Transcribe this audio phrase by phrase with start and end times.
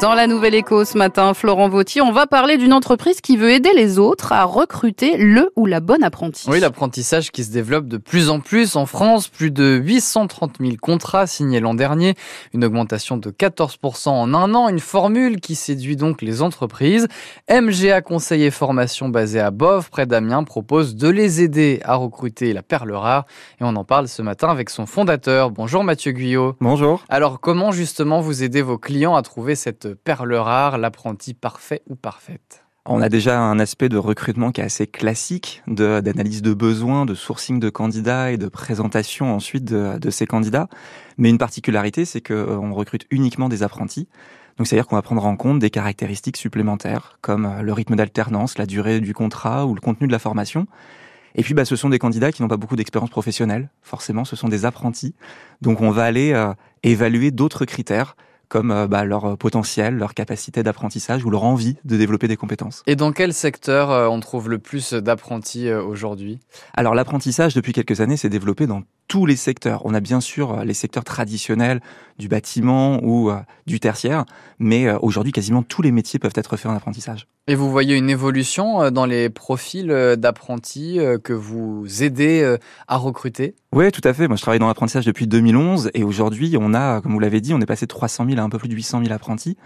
[0.00, 3.50] Dans la Nouvelle Éco ce matin, Florent Vautier, on va parler d'une entreprise qui veut
[3.50, 6.46] aider les autres à recruter le ou la bonne apprenti.
[6.50, 9.28] Oui, l'apprentissage qui se développe de plus en plus en France.
[9.28, 12.14] Plus de 830 000 contrats signés l'an dernier.
[12.52, 14.68] Une augmentation de 14% en un an.
[14.68, 17.06] Une formule qui séduit donc les entreprises.
[17.48, 22.52] MGA Conseil et Formation basé à Bove, près d'Amiens, propose de les aider à recruter
[22.52, 23.26] la perle rare.
[23.60, 25.50] Et on en parle ce matin avec son fondateur.
[25.50, 26.56] Bonjour Mathieu Guyot.
[26.60, 27.04] Bonjour.
[27.08, 31.96] Alors, comment justement vous aidez vos clients à trouver cette perle rare, l'apprenti parfait ou
[31.96, 32.64] parfaite?
[32.86, 37.14] On a déjà un aspect de recrutement qui est assez classique, d'analyse de, besoins, de
[37.14, 40.68] sourcing de candidats et de présentation ensuite de, ces candidats.
[41.16, 44.06] Mais une particularité, c'est qu'on euh, recrute uniquement des apprentis.
[44.58, 48.58] Donc c'est-à-dire qu'on va prendre en compte des caractéristiques supplémentaires, comme euh, le rythme d'alternance,
[48.58, 50.66] la durée du contrat ou le contenu de la formation.
[51.36, 53.70] Et puis, bah, ce sont des candidats qui n'ont pas beaucoup d'expérience professionnelle.
[53.82, 55.14] Forcément, ce sont des apprentis.
[55.62, 58.14] Donc, on va aller euh, évaluer d'autres critères
[58.48, 62.82] comme euh, bah, leur potentiel, leur capacité d'apprentissage ou leur envie de développer des compétences.
[62.86, 66.38] Et dans quel secteur euh, on trouve le plus d'apprentis euh, aujourd'hui?
[66.74, 69.82] Alors l'apprentissage, depuis quelques années, s'est développé dans tous les secteurs.
[69.84, 71.80] On a bien sûr les secteurs traditionnels
[72.18, 73.30] du bâtiment ou
[73.66, 74.24] du tertiaire,
[74.58, 77.26] mais aujourd'hui, quasiment tous les métiers peuvent être faits en apprentissage.
[77.46, 82.56] Et vous voyez une évolution dans les profils d'apprentis que vous aidez
[82.88, 83.54] à recruter?
[83.72, 84.28] Oui, tout à fait.
[84.28, 87.52] Moi, je travaille dans l'apprentissage depuis 2011 et aujourd'hui, on a, comme vous l'avez dit,
[87.52, 89.56] on est passé de 300 000 à un peu plus de 800 000 apprentis.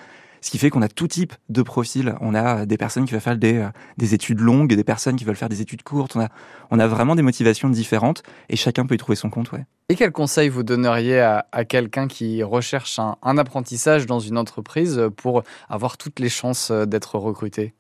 [0.41, 2.15] Ce qui fait qu'on a tout type de profils.
[2.21, 5.25] On a des personnes qui veulent faire des, euh, des études longues, des personnes qui
[5.25, 6.17] veulent faire des études courtes.
[6.17, 6.29] On a,
[6.71, 9.53] on a vraiment des motivations différentes et chacun peut y trouver son compte.
[9.53, 9.67] Ouais.
[9.89, 14.39] Et quel conseil vous donneriez à, à quelqu'un qui recherche un, un apprentissage dans une
[14.39, 17.75] entreprise pour avoir toutes les chances euh, d'être recruté?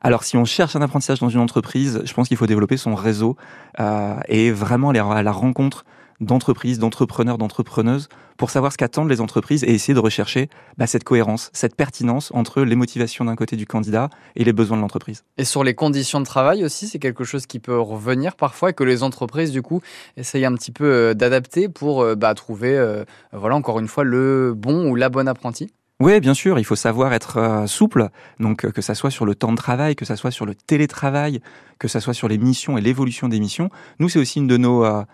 [0.00, 2.94] Alors, si on cherche un apprentissage dans une entreprise, je pense qu'il faut développer son
[2.94, 3.36] réseau
[3.80, 5.86] euh, et vraiment aller à la rencontre
[6.24, 11.04] d'entreprises, d'entrepreneurs, d'entrepreneuses pour savoir ce qu'attendent les entreprises et essayer de rechercher bah, cette
[11.04, 15.24] cohérence, cette pertinence entre les motivations d'un côté du candidat et les besoins de l'entreprise.
[15.38, 18.72] Et sur les conditions de travail aussi, c'est quelque chose qui peut revenir parfois et
[18.72, 19.80] que les entreprises du coup
[20.16, 24.04] essayent un petit peu euh, d'adapter pour euh, bah, trouver, euh, voilà encore une fois,
[24.04, 25.72] le bon ou la bonne apprenti.
[26.00, 28.08] Oui, bien sûr, il faut savoir être euh, souple,
[28.40, 30.56] donc euh, que ça soit sur le temps de travail, que ça soit sur le
[30.56, 31.40] télétravail,
[31.78, 33.70] que ça soit sur les missions et l'évolution des missions.
[34.00, 35.04] Nous, c'est aussi une de nos, euh,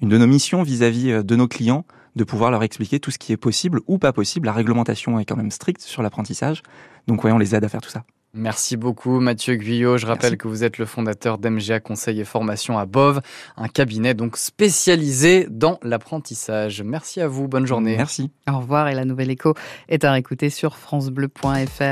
[0.00, 3.32] une de nos missions vis-à-vis de nos clients de pouvoir leur expliquer tout ce qui
[3.32, 4.46] est possible ou pas possible.
[4.46, 6.62] La réglementation est quand même stricte sur l'apprentissage,
[7.08, 8.04] donc voyons on les aide à faire tout ça.
[8.34, 9.96] Merci beaucoup Mathieu Guyot.
[9.96, 13.20] Je rappelle que vous êtes le fondateur d'MGA Conseil et Formation à Bove,
[13.56, 16.82] un cabinet donc spécialisé dans l'apprentissage.
[16.82, 17.96] Merci à vous, bonne journée.
[17.96, 18.30] Merci.
[18.48, 19.54] Au revoir et la nouvelle écho
[19.88, 21.84] est à réécouter sur francebleu.fr.